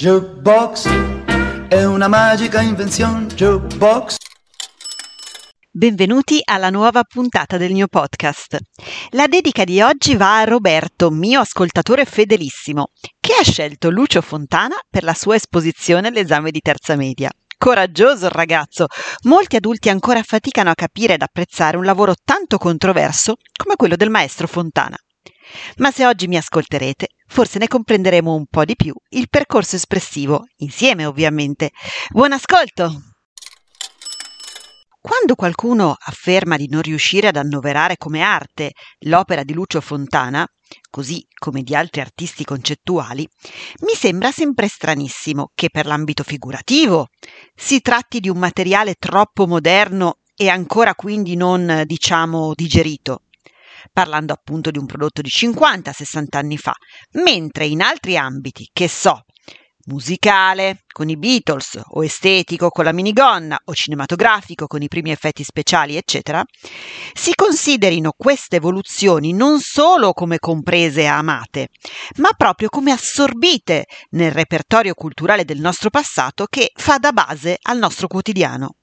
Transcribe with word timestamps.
Jukebox 0.00 0.88
è 1.68 1.84
una 1.84 2.08
magica 2.08 2.62
invenzione. 2.62 3.26
Jukebox. 3.26 4.16
Benvenuti 5.70 6.40
alla 6.42 6.70
nuova 6.70 7.02
puntata 7.02 7.58
del 7.58 7.72
mio 7.72 7.86
podcast. 7.86 8.56
La 9.10 9.26
dedica 9.26 9.64
di 9.64 9.82
oggi 9.82 10.16
va 10.16 10.38
a 10.38 10.44
Roberto, 10.44 11.10
mio 11.10 11.40
ascoltatore 11.40 12.06
fedelissimo, 12.06 12.92
che 13.20 13.34
ha 13.38 13.42
scelto 13.42 13.90
Lucio 13.90 14.22
Fontana 14.22 14.76
per 14.88 15.02
la 15.02 15.12
sua 15.12 15.34
esposizione 15.34 16.08
all'esame 16.08 16.50
di 16.50 16.60
terza 16.60 16.96
media. 16.96 17.30
Coraggioso 17.58 18.24
il 18.24 18.32
ragazzo. 18.32 18.86
Molti 19.24 19.56
adulti 19.56 19.90
ancora 19.90 20.22
faticano 20.22 20.70
a 20.70 20.74
capire 20.74 21.12
ed 21.12 21.20
apprezzare 21.20 21.76
un 21.76 21.84
lavoro 21.84 22.14
tanto 22.24 22.56
controverso 22.56 23.34
come 23.54 23.76
quello 23.76 23.96
del 23.96 24.08
maestro 24.08 24.46
Fontana. 24.46 24.96
Ma 25.76 25.90
se 25.90 26.06
oggi 26.06 26.28
mi 26.28 26.36
ascolterete, 26.36 27.08
forse 27.26 27.58
ne 27.58 27.68
comprenderemo 27.68 28.34
un 28.34 28.46
po' 28.46 28.64
di 28.64 28.76
più 28.76 28.94
il 29.10 29.28
percorso 29.28 29.76
espressivo, 29.76 30.44
insieme 30.58 31.06
ovviamente. 31.06 31.70
Buon 32.10 32.32
ascolto! 32.32 33.02
Quando 35.02 35.34
qualcuno 35.34 35.96
afferma 35.98 36.58
di 36.58 36.68
non 36.68 36.82
riuscire 36.82 37.28
ad 37.28 37.36
annoverare 37.36 37.96
come 37.96 38.20
arte 38.20 38.72
l'opera 39.06 39.44
di 39.44 39.54
Lucio 39.54 39.80
Fontana, 39.80 40.46
così 40.90 41.26
come 41.38 41.62
di 41.62 41.74
altri 41.74 42.02
artisti 42.02 42.44
concettuali, 42.44 43.26
mi 43.80 43.94
sembra 43.94 44.30
sempre 44.30 44.68
stranissimo 44.68 45.52
che 45.54 45.70
per 45.70 45.86
l'ambito 45.86 46.22
figurativo 46.22 47.06
si 47.54 47.80
tratti 47.80 48.20
di 48.20 48.28
un 48.28 48.36
materiale 48.36 48.94
troppo 48.98 49.46
moderno 49.46 50.18
e 50.36 50.48
ancora 50.48 50.94
quindi 50.94 51.34
non, 51.34 51.84
diciamo, 51.86 52.52
digerito, 52.54 53.22
parlando 53.92 54.32
appunto 54.32 54.70
di 54.70 54.78
un 54.78 54.86
prodotto 54.86 55.22
di 55.22 55.28
50-60 55.28 56.24
anni 56.30 56.56
fa, 56.56 56.72
mentre 57.12 57.66
in 57.66 57.82
altri 57.82 58.16
ambiti, 58.16 58.68
che 58.72 58.88
so, 58.88 59.24
musicale 59.86 60.84
con 60.92 61.08
i 61.08 61.16
Beatles 61.16 61.80
o 61.92 62.04
estetico 62.04 62.68
con 62.68 62.84
la 62.84 62.92
minigonna 62.92 63.58
o 63.64 63.74
cinematografico 63.74 64.66
con 64.66 64.82
i 64.82 64.88
primi 64.88 65.10
effetti 65.10 65.42
speciali, 65.42 65.96
eccetera, 65.96 66.42
si 67.12 67.32
considerino 67.34 68.12
queste 68.16 68.56
evoluzioni 68.56 69.32
non 69.32 69.60
solo 69.60 70.12
come 70.12 70.38
comprese 70.38 71.02
e 71.02 71.06
amate, 71.06 71.68
ma 72.16 72.30
proprio 72.36 72.68
come 72.68 72.92
assorbite 72.92 73.86
nel 74.10 74.32
repertorio 74.32 74.94
culturale 74.94 75.44
del 75.44 75.60
nostro 75.60 75.90
passato 75.90 76.46
che 76.46 76.70
fa 76.74 76.98
da 76.98 77.12
base 77.12 77.56
al 77.62 77.78
nostro 77.78 78.06
quotidiano. 78.06 78.74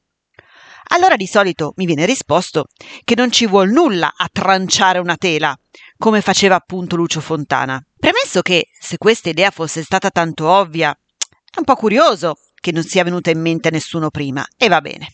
Allora 0.90 1.16
di 1.16 1.28
solito 1.28 1.74
mi 1.78 1.86
viene 1.86 2.06
risposto 2.06 2.68
che 3.04 3.16
non 3.16 3.32
ci 3.32 3.46
vuol 3.46 3.70
nulla 3.70 4.14
a 4.16 4.30
tranciare 4.32 5.00
una 5.00 5.18
tela, 5.18 5.58
come 5.98 6.22
faceva 6.22 6.56
appunto 6.56 6.96
Lucio 6.96 7.20
Fontana. 7.20 7.84
Premesso 7.98 8.42
che, 8.42 8.70
se 8.80 8.98
questa 8.98 9.30
idea 9.30 9.52
fosse 9.52 9.84
stata 9.84 10.10
tanto 10.10 10.48
ovvia, 10.48 10.92
è 10.92 11.58
un 11.58 11.66
po' 11.66 11.76
curioso 11.76 12.36
che 12.60 12.72
non 12.72 12.84
sia 12.84 13.04
venuta 13.04 13.32
in 13.32 13.42
mente 13.42 13.68
a 13.68 13.72
nessuno 13.72 14.10
prima, 14.10 14.46
e 14.56 14.68
va 14.68 14.82
bene. 14.82 15.14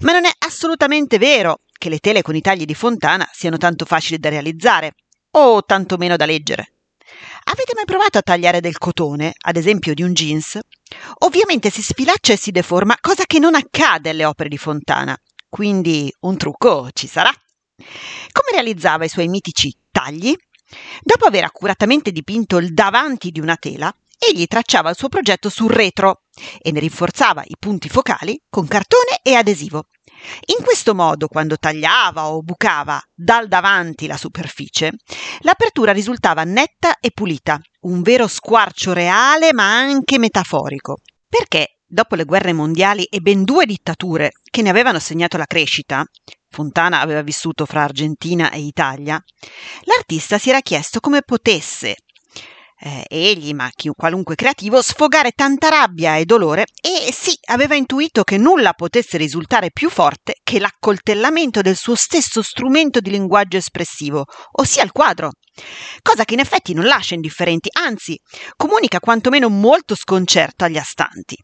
Ma 0.00 0.12
non 0.12 0.24
è 0.24 0.30
assolutamente 0.46 1.18
vero 1.18 1.60
che 1.72 1.88
le 1.88 1.98
tele 1.98 2.22
con 2.22 2.36
i 2.36 2.40
tagli 2.40 2.64
di 2.64 2.74
Fontana 2.74 3.28
siano 3.32 3.56
tanto 3.58 3.84
facili 3.84 4.18
da 4.18 4.28
realizzare, 4.28 4.92
o 5.32 5.62
tantomeno 5.62 6.16
da 6.16 6.26
leggere. 6.26 6.71
Avete 7.44 7.72
mai 7.74 7.84
provato 7.84 8.18
a 8.18 8.22
tagliare 8.22 8.60
del 8.60 8.78
cotone, 8.78 9.32
ad 9.36 9.56
esempio 9.56 9.94
di 9.94 10.02
un 10.02 10.12
jeans? 10.12 10.58
Ovviamente 11.18 11.70
si 11.70 11.82
sfilaccia 11.82 12.32
e 12.32 12.36
si 12.36 12.50
deforma, 12.50 12.96
cosa 13.00 13.24
che 13.24 13.38
non 13.38 13.54
accade 13.54 14.10
alle 14.10 14.24
opere 14.24 14.48
di 14.48 14.58
Fontana. 14.58 15.16
Quindi 15.48 16.12
un 16.20 16.36
trucco 16.36 16.88
ci 16.92 17.06
sarà. 17.06 17.30
Come 17.76 18.52
realizzava 18.52 19.04
i 19.04 19.08
suoi 19.08 19.28
mitici 19.28 19.74
tagli? 19.90 20.34
Dopo 21.02 21.26
aver 21.26 21.44
accuratamente 21.44 22.12
dipinto 22.12 22.58
il 22.58 22.72
davanti 22.72 23.30
di 23.30 23.40
una 23.40 23.56
tela, 23.56 23.94
egli 24.22 24.46
tracciava 24.46 24.90
il 24.90 24.96
suo 24.96 25.08
progetto 25.08 25.48
sul 25.48 25.70
retro 25.70 26.22
e 26.60 26.70
ne 26.70 26.80
rinforzava 26.80 27.42
i 27.44 27.56
punti 27.58 27.88
focali 27.88 28.40
con 28.48 28.66
cartone 28.68 29.18
e 29.22 29.34
adesivo. 29.34 29.86
In 30.56 30.64
questo 30.64 30.94
modo, 30.94 31.26
quando 31.26 31.56
tagliava 31.56 32.28
o 32.28 32.42
bucava 32.42 33.02
dal 33.12 33.48
davanti 33.48 34.06
la 34.06 34.16
superficie, 34.16 34.92
l'apertura 35.40 35.92
risultava 35.92 36.44
netta 36.44 36.98
e 37.00 37.10
pulita, 37.10 37.60
un 37.80 38.02
vero 38.02 38.28
squarcio 38.28 38.92
reale 38.92 39.52
ma 39.52 39.76
anche 39.76 40.18
metaforico. 40.18 40.98
Perché, 41.28 41.78
dopo 41.84 42.14
le 42.14 42.24
guerre 42.24 42.52
mondiali 42.52 43.04
e 43.04 43.20
ben 43.20 43.42
due 43.42 43.66
dittature 43.66 44.30
che 44.48 44.62
ne 44.62 44.70
avevano 44.70 45.00
segnato 45.00 45.36
la 45.36 45.46
crescita, 45.46 46.04
Fontana 46.48 47.00
aveva 47.00 47.22
vissuto 47.22 47.64
fra 47.64 47.82
Argentina 47.82 48.50
e 48.50 48.60
Italia, 48.60 49.20
l'artista 49.84 50.38
si 50.38 50.50
era 50.50 50.60
chiesto 50.60 51.00
come 51.00 51.22
potesse 51.22 51.96
eh, 52.84 53.04
egli, 53.08 53.54
ma 53.54 53.70
chi, 53.72 53.90
qualunque 53.94 54.34
creativo, 54.34 54.82
sfogare 54.82 55.30
tanta 55.30 55.68
rabbia 55.68 56.16
e 56.16 56.24
dolore 56.24 56.66
e 56.80 57.12
sì, 57.12 57.38
aveva 57.48 57.76
intuito 57.76 58.24
che 58.24 58.38
nulla 58.38 58.72
potesse 58.72 59.16
risultare 59.16 59.70
più 59.70 59.88
forte 59.88 60.36
che 60.42 60.58
l'accoltellamento 60.58 61.60
del 61.60 61.76
suo 61.76 61.94
stesso 61.94 62.42
strumento 62.42 62.98
di 63.00 63.10
linguaggio 63.10 63.56
espressivo, 63.56 64.24
ossia 64.52 64.82
il 64.82 64.90
quadro. 64.90 65.30
Cosa 66.02 66.24
che 66.24 66.34
in 66.34 66.40
effetti 66.40 66.74
non 66.74 66.86
lascia 66.86 67.14
indifferenti, 67.14 67.68
anzi, 67.72 68.18
comunica 68.56 68.98
quantomeno 68.98 69.48
molto 69.48 69.94
sconcerto 69.94 70.64
agli 70.64 70.78
astanti. 70.78 71.36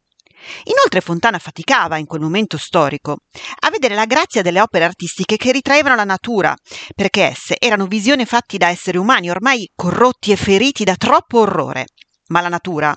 Inoltre 0.64 1.00
Fontana 1.00 1.38
faticava, 1.38 1.98
in 1.98 2.06
quel 2.06 2.20
momento 2.20 2.56
storico, 2.56 3.18
a 3.60 3.70
vedere 3.70 3.94
la 3.94 4.06
grazia 4.06 4.42
delle 4.42 4.60
opere 4.60 4.84
artistiche 4.84 5.36
che 5.36 5.52
ritraevano 5.52 5.94
la 5.94 6.04
natura, 6.04 6.54
perché 6.94 7.24
esse 7.24 7.56
erano 7.58 7.86
visioni 7.86 8.24
fatte 8.24 8.56
da 8.58 8.68
esseri 8.68 8.98
umani 8.98 9.30
ormai 9.30 9.70
corrotti 9.74 10.32
e 10.32 10.36
feriti 10.36 10.84
da 10.84 10.96
troppo 10.96 11.40
orrore. 11.40 11.86
Ma 12.28 12.40
la 12.40 12.48
natura, 12.48 12.94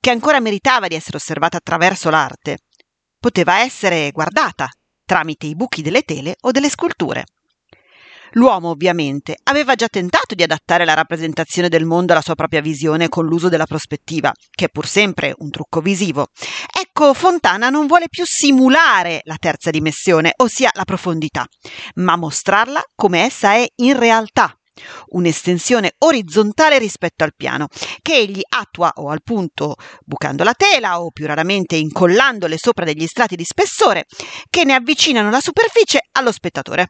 che 0.00 0.10
ancora 0.10 0.40
meritava 0.40 0.88
di 0.88 0.94
essere 0.94 1.16
osservata 1.16 1.58
attraverso 1.58 2.10
l'arte, 2.10 2.58
poteva 3.18 3.60
essere 3.60 4.10
guardata 4.10 4.68
tramite 5.04 5.46
i 5.46 5.54
buchi 5.54 5.82
delle 5.82 6.02
tele 6.02 6.36
o 6.40 6.50
delle 6.50 6.70
sculture. 6.70 7.24
L'uomo, 8.34 8.70
ovviamente, 8.70 9.36
aveva 9.42 9.74
già 9.74 9.88
tentato 9.88 10.34
di 10.34 10.42
adattare 10.42 10.86
la 10.86 10.94
rappresentazione 10.94 11.68
del 11.68 11.84
mondo 11.84 12.12
alla 12.12 12.22
sua 12.22 12.34
propria 12.34 12.62
visione 12.62 13.10
con 13.10 13.26
l'uso 13.26 13.50
della 13.50 13.66
prospettiva, 13.66 14.32
che 14.50 14.64
è 14.64 14.68
pur 14.70 14.86
sempre 14.86 15.34
un 15.36 15.50
trucco 15.50 15.80
visivo. 15.80 16.28
Ecco, 16.94 17.14
Fontana 17.14 17.70
non 17.70 17.86
vuole 17.86 18.08
più 18.10 18.26
simulare 18.26 19.22
la 19.24 19.36
terza 19.38 19.70
dimensione, 19.70 20.34
ossia 20.36 20.68
la 20.74 20.84
profondità, 20.84 21.46
ma 21.94 22.16
mostrarla 22.16 22.82
come 22.94 23.22
essa 23.22 23.54
è 23.54 23.66
in 23.76 23.98
realtà, 23.98 24.54
un'estensione 25.06 25.94
orizzontale 26.00 26.78
rispetto 26.78 27.24
al 27.24 27.32
piano, 27.34 27.68
che 28.02 28.16
egli 28.16 28.42
attua 28.46 28.92
o 28.96 29.08
al 29.08 29.22
punto 29.22 29.76
bucando 30.04 30.44
la 30.44 30.52
tela 30.52 31.00
o 31.00 31.10
più 31.10 31.26
raramente 31.26 31.76
incollandole 31.76 32.58
sopra 32.58 32.84
degli 32.84 33.06
strati 33.06 33.36
di 33.36 33.44
spessore 33.44 34.04
che 34.50 34.64
ne 34.64 34.74
avvicinano 34.74 35.30
la 35.30 35.40
superficie 35.40 36.00
allo 36.12 36.30
spettatore. 36.30 36.88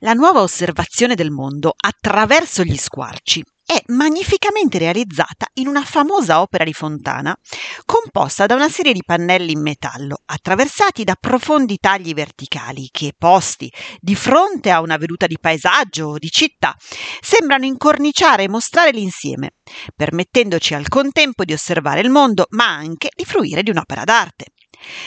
La 0.00 0.12
nuova 0.14 0.40
osservazione 0.40 1.14
del 1.14 1.30
mondo 1.30 1.72
attraverso 1.76 2.64
gli 2.64 2.76
squarci 2.76 3.44
è 3.64 3.80
magnificamente 3.86 4.78
realizzata 4.78 5.46
in 5.54 5.66
una 5.66 5.84
famosa 5.84 6.40
opera 6.40 6.64
di 6.64 6.72
Fontana, 6.72 7.36
composta 7.84 8.46
da 8.46 8.54
una 8.54 8.68
serie 8.68 8.92
di 8.92 9.02
pannelli 9.04 9.52
in 9.52 9.62
metallo, 9.62 10.20
attraversati 10.24 11.04
da 11.04 11.16
profondi 11.18 11.78
tagli 11.78 12.12
verticali 12.12 12.88
che, 12.90 13.12
posti 13.16 13.72
di 14.00 14.14
fronte 14.14 14.70
a 14.70 14.80
una 14.80 14.96
veduta 14.96 15.26
di 15.26 15.38
paesaggio 15.40 16.08
o 16.08 16.18
di 16.18 16.30
città, 16.30 16.76
sembrano 17.20 17.64
incorniciare 17.64 18.44
e 18.44 18.48
mostrare 18.48 18.90
l'insieme, 18.90 19.54
permettendoci 19.94 20.74
al 20.74 20.88
contempo 20.88 21.44
di 21.44 21.52
osservare 21.52 22.00
il 22.00 22.10
mondo, 22.10 22.46
ma 22.50 22.66
anche 22.66 23.08
di 23.14 23.24
fruire 23.24 23.62
di 23.62 23.70
un'opera 23.70 24.04
d'arte. 24.04 24.46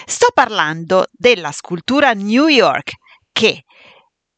Sto 0.05 0.27
parlando 0.33 1.07
della 1.11 1.51
scultura 1.51 2.13
New 2.13 2.47
York, 2.47 2.93
che 3.31 3.63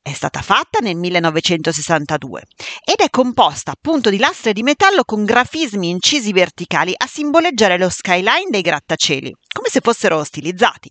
è 0.07 0.13
stata 0.13 0.41
fatta 0.41 0.79
nel 0.79 0.95
1962 0.95 2.43
ed 2.83 2.99
è 2.99 3.09
composta 3.09 3.71
appunto 3.71 4.09
di 4.09 4.17
lastre 4.17 4.53
di 4.53 4.63
metallo 4.63 5.03
con 5.03 5.25
grafismi 5.25 5.89
incisi 5.89 6.31
verticali 6.31 6.93
a 6.95 7.05
simboleggiare 7.05 7.77
lo 7.77 7.89
skyline 7.89 8.49
dei 8.49 8.61
grattacieli, 8.61 9.35
come 9.51 9.67
se 9.69 9.81
fossero 9.81 10.23
stilizzati. 10.23 10.89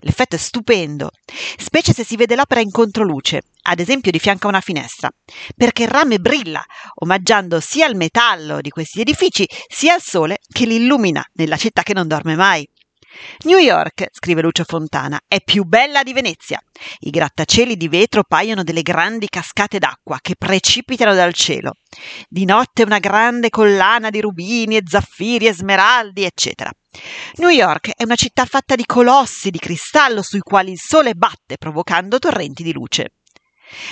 L'effetto 0.00 0.36
è 0.36 0.38
stupendo, 0.38 1.10
specie 1.56 1.92
se 1.92 2.04
si 2.04 2.14
vede 2.14 2.36
l'opera 2.36 2.60
in 2.60 2.70
controluce, 2.70 3.42
ad 3.62 3.80
esempio 3.80 4.12
di 4.12 4.20
fianco 4.20 4.46
a 4.46 4.50
una 4.50 4.60
finestra, 4.60 5.10
perché 5.56 5.84
il 5.84 5.88
rame 5.88 6.18
brilla, 6.18 6.62
omaggiando 7.00 7.58
sia 7.58 7.88
il 7.88 7.96
metallo 7.96 8.60
di 8.60 8.70
questi 8.70 9.00
edifici 9.00 9.48
sia 9.66 9.96
il 9.96 10.02
sole 10.02 10.38
che 10.46 10.66
li 10.66 10.76
illumina 10.76 11.24
nella 11.34 11.56
città 11.56 11.82
che 11.82 11.94
non 11.94 12.06
dorme 12.06 12.36
mai. 12.36 12.68
New 13.44 13.58
York, 13.58 14.08
scrive 14.12 14.42
Lucio 14.42 14.64
Fontana, 14.64 15.20
è 15.26 15.40
più 15.42 15.64
bella 15.64 16.02
di 16.02 16.12
Venezia. 16.12 16.60
I 17.00 17.10
grattacieli 17.10 17.76
di 17.76 17.88
vetro 17.88 18.24
paiono 18.24 18.62
delle 18.62 18.82
grandi 18.82 19.28
cascate 19.28 19.78
d'acqua 19.78 20.18
che 20.20 20.34
precipitano 20.36 21.14
dal 21.14 21.32
cielo. 21.34 21.72
Di 22.28 22.44
notte 22.44 22.82
una 22.82 22.98
grande 22.98 23.50
collana 23.50 24.10
di 24.10 24.20
rubini 24.20 24.76
e 24.76 24.82
zaffiri 24.84 25.46
e 25.46 25.54
smeraldi, 25.54 26.24
eccetera. 26.24 26.70
New 27.36 27.48
York 27.48 27.92
è 27.96 28.02
una 28.04 28.16
città 28.16 28.44
fatta 28.44 28.74
di 28.74 28.84
colossi 28.84 29.50
di 29.50 29.58
cristallo 29.58 30.22
sui 30.22 30.40
quali 30.40 30.72
il 30.72 30.80
sole 30.80 31.14
batte 31.14 31.56
provocando 31.58 32.18
torrenti 32.18 32.62
di 32.62 32.72
luce. 32.72 33.14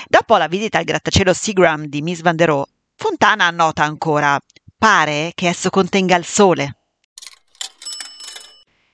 Dopo 0.06 0.36
la 0.36 0.48
visita 0.48 0.78
al 0.78 0.84
grattacielo 0.84 1.32
Seagram 1.32 1.86
di 1.86 2.02
Miss 2.02 2.20
Van 2.20 2.36
der 2.36 2.48
Rohe, 2.48 2.66
Fontana 2.96 3.46
annota 3.46 3.82
ancora 3.82 4.38
pare 4.76 5.32
che 5.34 5.48
esso 5.48 5.70
contenga 5.70 6.16
il 6.16 6.24
sole. 6.26 6.79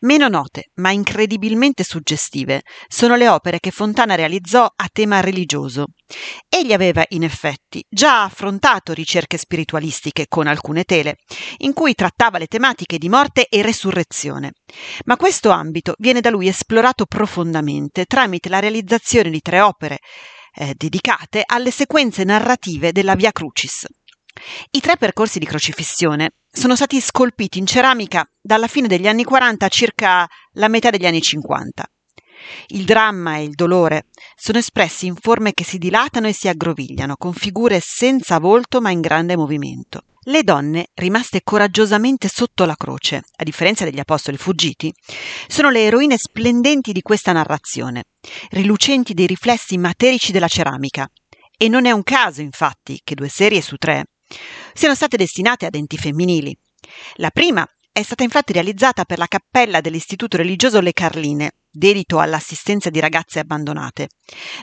Meno 0.00 0.28
note, 0.28 0.70
ma 0.74 0.90
incredibilmente 0.90 1.82
suggestive, 1.82 2.62
sono 2.86 3.16
le 3.16 3.28
opere 3.28 3.60
che 3.60 3.70
Fontana 3.70 4.14
realizzò 4.14 4.64
a 4.64 4.88
tema 4.92 5.20
religioso. 5.20 5.86
Egli 6.48 6.74
aveva, 6.74 7.02
in 7.08 7.22
effetti, 7.22 7.82
già 7.88 8.24
affrontato 8.24 8.92
ricerche 8.92 9.38
spiritualistiche 9.38 10.26
con 10.28 10.48
alcune 10.48 10.84
tele, 10.84 11.16
in 11.58 11.72
cui 11.72 11.94
trattava 11.94 12.36
le 12.36 12.46
tematiche 12.46 12.98
di 12.98 13.08
morte 13.08 13.46
e 13.46 13.62
resurrezione. 13.62 14.52
Ma 15.06 15.16
questo 15.16 15.48
ambito 15.48 15.94
viene 15.96 16.20
da 16.20 16.28
lui 16.28 16.48
esplorato 16.48 17.06
profondamente 17.06 18.04
tramite 18.04 18.50
la 18.50 18.60
realizzazione 18.60 19.30
di 19.30 19.40
tre 19.40 19.60
opere 19.60 20.00
eh, 20.56 20.74
dedicate 20.76 21.42
alle 21.44 21.70
sequenze 21.70 22.22
narrative 22.24 22.92
della 22.92 23.14
Via 23.14 23.32
Crucis. 23.32 23.86
I 24.70 24.80
tre 24.80 24.98
percorsi 24.98 25.38
di 25.38 25.46
crocifissione 25.46 26.32
sono 26.56 26.74
stati 26.74 27.00
scolpiti 27.02 27.58
in 27.58 27.66
ceramica 27.66 28.26
dalla 28.40 28.66
fine 28.66 28.88
degli 28.88 29.06
anni 29.06 29.24
40 29.24 29.66
a 29.66 29.68
circa 29.68 30.26
la 30.52 30.68
metà 30.68 30.88
degli 30.88 31.04
anni 31.04 31.20
50. 31.20 31.84
Il 32.68 32.86
dramma 32.86 33.36
e 33.36 33.44
il 33.44 33.50
dolore 33.50 34.06
sono 34.34 34.56
espressi 34.56 35.04
in 35.04 35.16
forme 35.16 35.52
che 35.52 35.64
si 35.64 35.76
dilatano 35.76 36.28
e 36.28 36.32
si 36.32 36.48
aggrovigliano, 36.48 37.16
con 37.16 37.34
figure 37.34 37.78
senza 37.80 38.38
volto 38.38 38.80
ma 38.80 38.90
in 38.90 39.02
grande 39.02 39.36
movimento. 39.36 40.04
Le 40.28 40.42
donne, 40.42 40.88
rimaste 40.94 41.42
coraggiosamente 41.44 42.26
sotto 42.26 42.64
la 42.64 42.74
croce, 42.74 43.22
a 43.36 43.44
differenza 43.44 43.84
degli 43.84 44.00
apostoli 44.00 44.38
fuggiti, 44.38 44.92
sono 45.46 45.68
le 45.68 45.84
eroine 45.84 46.16
splendenti 46.16 46.92
di 46.92 47.02
questa 47.02 47.32
narrazione, 47.32 48.04
rilucenti 48.48 49.12
dei 49.12 49.26
riflessi 49.26 49.76
materici 49.76 50.32
della 50.32 50.48
ceramica. 50.48 51.06
E 51.58 51.68
non 51.68 51.84
è 51.84 51.90
un 51.90 52.02
caso, 52.02 52.40
infatti, 52.40 53.00
che 53.04 53.14
due 53.14 53.28
serie 53.28 53.60
su 53.60 53.76
tre 53.76 54.06
siano 54.72 54.94
state 54.94 55.16
destinate 55.16 55.66
ad 55.66 55.74
enti 55.74 55.96
femminili. 55.96 56.56
La 57.14 57.30
prima 57.30 57.66
è 57.92 58.02
stata 58.02 58.22
infatti 58.22 58.52
realizzata 58.52 59.04
per 59.04 59.18
la 59.18 59.26
cappella 59.26 59.80
dell'istituto 59.80 60.36
religioso 60.36 60.80
Le 60.80 60.92
Carline, 60.92 61.54
dedito 61.70 62.18
all'assistenza 62.20 62.90
di 62.90 63.00
ragazze 63.00 63.38
abbandonate. 63.38 64.08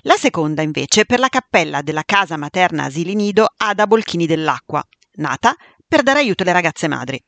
La 0.01 0.15
seconda, 0.17 0.61
invece, 0.61 1.05
per 1.05 1.19
la 1.19 1.29
cappella 1.29 1.81
della 1.81 2.03
casa 2.05 2.37
materna 2.37 2.83
Asili 2.83 3.15
Nido 3.15 3.47
Ada 3.57 3.87
Bolchini 3.87 4.27
dell'Acqua, 4.27 4.83
nata 5.13 5.55
per 5.87 6.03
dare 6.03 6.19
aiuto 6.19 6.43
alle 6.43 6.53
ragazze 6.53 6.87
madri. 6.87 7.19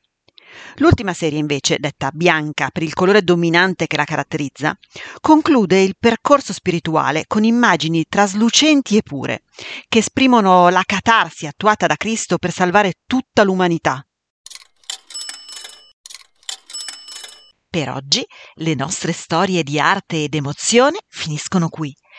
L'ultima 0.76 1.14
serie, 1.14 1.40
invece, 1.40 1.78
detta 1.80 2.12
bianca 2.14 2.70
per 2.72 2.84
il 2.84 2.94
colore 2.94 3.22
dominante 3.22 3.88
che 3.88 3.98
la 3.98 4.04
caratterizza, 4.04 4.78
conclude 5.22 5.82
il 5.82 5.96
percorso 6.00 6.54
spirituale 6.54 7.26
con 7.28 7.44
immagini 7.44 8.06
traslucenti 8.08 8.98
e 8.98 9.02
pure, 9.02 9.44
che 9.88 10.00
esprimono 10.00 10.70
la 10.70 10.84
catarsi 10.86 11.48
attuata 11.48 11.88
da 11.88 11.96
Cristo 11.96 12.38
per 12.38 12.52
salvare 12.52 12.94
tutta 13.06 13.44
l'umanità. 13.44 14.06
Per 17.70 17.90
oggi 17.90 18.26
le 18.56 18.74
nostre 18.74 19.12
storie 19.12 19.62
di 19.62 19.80
arte 19.80 20.24
ed 20.24 20.34
emozione 20.34 21.00
finiscono 21.08 21.68
qui. 21.68 21.94